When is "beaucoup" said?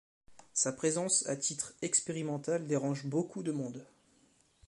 3.05-3.43